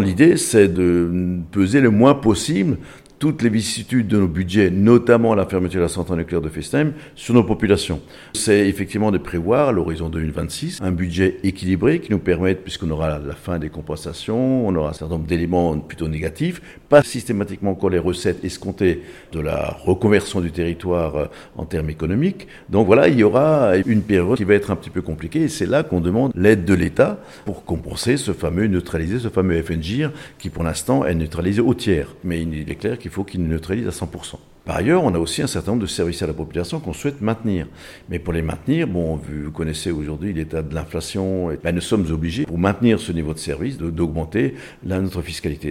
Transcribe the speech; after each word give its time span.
l'idée, 0.00 0.36
c'est 0.36 0.68
de 0.68 1.38
peser 1.52 1.80
le 1.80 1.90
moins 1.90 2.14
possible 2.14 2.78
toutes 3.20 3.42
les 3.42 3.50
vicissitudes 3.50 4.08
de 4.08 4.16
nos 4.16 4.26
budgets, 4.26 4.70
notamment 4.70 5.34
la 5.34 5.44
fermeture 5.44 5.78
de 5.78 5.84
la 5.84 5.90
centrale 5.90 6.18
nucléaire 6.18 6.40
de 6.40 6.48
Festheim, 6.48 6.94
sur 7.14 7.34
nos 7.34 7.44
populations. 7.44 8.00
C'est 8.32 8.66
effectivement 8.66 9.12
de 9.12 9.18
prévoir 9.18 9.68
à 9.68 9.72
l'horizon 9.72 10.08
2026 10.08 10.80
un 10.82 10.90
budget 10.90 11.36
équilibré 11.44 12.00
qui 12.00 12.10
nous 12.10 12.18
permette, 12.18 12.62
puisqu'on 12.62 12.90
aura 12.90 13.18
la 13.18 13.34
fin 13.34 13.58
des 13.58 13.68
compensations, 13.68 14.66
on 14.66 14.74
aura 14.74 14.90
un 14.90 14.92
certain 14.94 15.16
nombre 15.16 15.26
d'éléments 15.26 15.78
plutôt 15.78 16.08
négatifs, 16.08 16.62
pas 16.88 17.02
systématiquement 17.02 17.72
encore 17.72 17.90
les 17.90 17.98
recettes 17.98 18.42
escomptées 18.42 19.02
de 19.32 19.40
la 19.40 19.76
reconversion 19.84 20.40
du 20.40 20.50
territoire 20.50 21.16
euh, 21.16 21.26
en 21.58 21.66
termes 21.66 21.90
économiques. 21.90 22.48
Donc 22.70 22.86
voilà, 22.86 23.08
il 23.08 23.18
y 23.18 23.22
aura 23.22 23.76
une 23.84 24.00
période 24.00 24.38
qui 24.38 24.44
va 24.44 24.54
être 24.54 24.70
un 24.70 24.76
petit 24.76 24.90
peu 24.90 25.02
compliquée 25.02 25.42
et 25.42 25.48
c'est 25.48 25.66
là 25.66 25.82
qu'on 25.82 26.00
demande 26.00 26.32
l'aide 26.34 26.64
de 26.64 26.72
l'État 26.72 27.20
pour 27.44 27.66
compenser 27.66 28.16
ce 28.16 28.32
fameux, 28.32 28.66
neutraliser 28.66 29.18
ce 29.18 29.28
fameux 29.28 29.60
FNGIR 29.62 30.10
qui 30.38 30.48
pour 30.48 30.64
l'instant 30.64 31.04
est 31.04 31.14
neutralisé 31.14 31.60
au 31.60 31.74
tiers. 31.74 32.14
Mais 32.24 32.40
il 32.40 32.70
est 32.70 32.76
clair 32.76 32.98
qu'il 32.98 33.09
il 33.10 33.12
faut 33.12 33.24
qu'il 33.24 33.42
neutralise 33.42 33.88
à 33.88 33.90
100%. 33.90 34.36
Par 34.64 34.76
ailleurs, 34.76 35.02
on 35.02 35.12
a 35.14 35.18
aussi 35.18 35.42
un 35.42 35.48
certain 35.48 35.72
nombre 35.72 35.82
de 35.82 35.88
services 35.88 36.22
à 36.22 36.28
la 36.28 36.32
population 36.32 36.78
qu'on 36.78 36.92
souhaite 36.92 37.20
maintenir. 37.20 37.66
Mais 38.08 38.20
pour 38.20 38.32
les 38.32 38.40
maintenir, 38.40 38.86
bon, 38.86 39.16
vous 39.16 39.50
connaissez 39.50 39.90
aujourd'hui 39.90 40.32
l'état 40.32 40.62
de 40.62 40.72
l'inflation, 40.72 41.48
ben, 41.60 41.74
nous 41.74 41.80
sommes 41.80 42.06
obligés, 42.12 42.44
pour 42.44 42.56
maintenir 42.56 43.00
ce 43.00 43.10
niveau 43.10 43.34
de 43.34 43.40
service, 43.40 43.78
d'augmenter 43.78 44.54
notre 44.84 45.22
fiscalité. 45.22 45.68